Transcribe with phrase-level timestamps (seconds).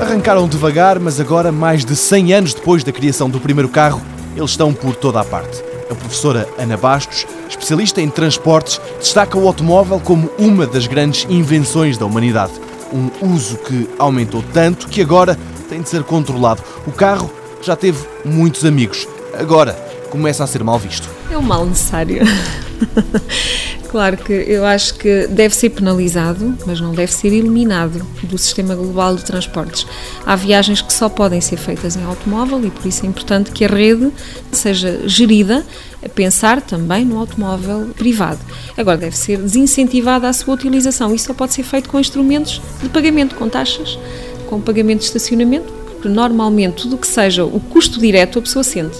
[0.00, 4.02] Arrancaram devagar, mas agora, mais de 100 anos depois da criação do primeiro carro,
[4.36, 5.62] eles estão por toda a parte.
[5.90, 11.96] A professora Ana Bastos, especialista em transportes, destaca o automóvel como uma das grandes invenções
[11.96, 12.52] da humanidade.
[12.92, 15.38] Um uso que aumentou tanto que agora
[15.68, 16.62] tem de ser controlado.
[16.86, 17.30] O carro
[17.62, 19.06] já teve muitos amigos.
[19.38, 19.72] Agora
[20.10, 21.08] começa a ser mal visto.
[21.30, 22.22] É um mal necessário.
[23.88, 28.74] claro que eu acho que deve ser penalizado, mas não deve ser eliminado do sistema
[28.74, 29.86] global de transportes.
[30.24, 33.64] Há viagens que só podem ser feitas em automóvel e por isso é importante que
[33.64, 34.10] a rede
[34.52, 35.64] seja gerida
[36.04, 38.40] a pensar também no automóvel privado.
[38.76, 41.14] Agora, deve ser desincentivada a sua utilização.
[41.14, 43.98] Isso só pode ser feito com instrumentos de pagamento, com taxas,
[44.46, 48.62] com pagamento de estacionamento, porque normalmente tudo o que seja o custo direto a pessoa
[48.62, 48.98] sente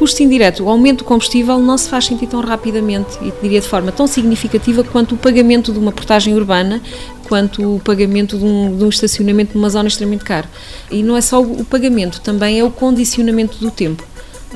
[0.00, 3.68] custo indireto, o aumento do combustível não se faz sentir tão rapidamente e diria de
[3.68, 6.80] forma tão significativa quanto o pagamento de uma portagem urbana,
[7.28, 10.48] quanto o pagamento de um, de um estacionamento numa zona extremamente caro.
[10.90, 14.02] E não é só o pagamento, também é o condicionamento do tempo.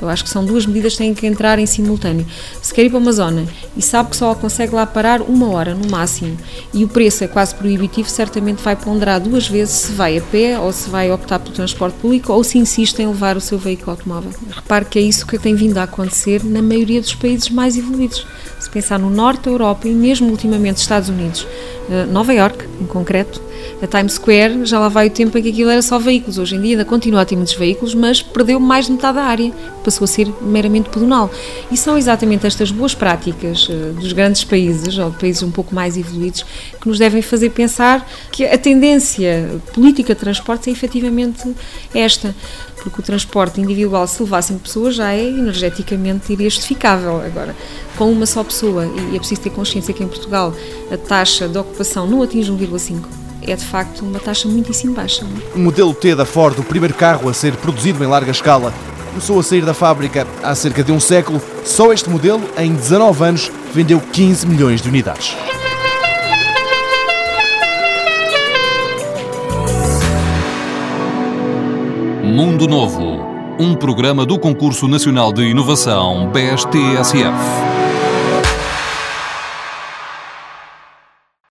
[0.00, 2.26] Eu acho que são duas medidas que têm que entrar em simultâneo.
[2.60, 5.74] Se quer ir para uma zona e sabe que só consegue lá parar uma hora
[5.74, 6.36] no máximo
[6.72, 10.58] e o preço é quase proibitivo, certamente vai ponderar duas vezes se vai a pé
[10.58, 13.92] ou se vai optar pelo transporte público ou se insiste em levar o seu veículo
[13.92, 14.32] automóvel.
[14.50, 18.26] Repare que é isso que tem vindo a acontecer na maioria dos países mais evoluídos.
[18.58, 21.46] Se pensar no norte da Europa e mesmo ultimamente Estados Unidos,
[21.90, 23.43] eh, Nova York em concreto,
[23.82, 26.38] a Times Square já lá vai o tempo em que aquilo era só veículos.
[26.38, 29.24] Hoje em dia ainda continua a ter muitos veículos, mas perdeu mais de metade da
[29.24, 29.52] área,
[29.84, 31.30] passou a ser meramente pedonal.
[31.70, 35.74] E são exatamente estas boas práticas uh, dos grandes países, ou de países um pouco
[35.74, 36.44] mais evoluídos,
[36.80, 41.54] que nos devem fazer pensar que a tendência política de transportes é efetivamente
[41.94, 42.34] esta
[42.84, 47.22] porque o transporte individual, se cinco pessoas, já é energeticamente justificável.
[47.22, 47.56] Agora,
[47.96, 50.54] com uma só pessoa, e é preciso ter consciência que em Portugal
[50.92, 55.26] a taxa de ocupação não atinge 1,5 é de facto uma taxa muitíssimo baixa.
[55.54, 58.72] O modelo T da Ford, o primeiro carro a ser produzido em larga escala,
[59.08, 61.40] começou a sair da fábrica há cerca de um século.
[61.64, 65.36] Só este modelo, em 19 anos, vendeu 15 milhões de unidades.
[72.22, 73.20] Mundo Novo,
[73.60, 77.73] um programa do Concurso Nacional de Inovação BSTSF.